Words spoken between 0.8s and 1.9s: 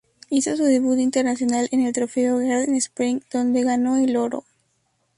internacional en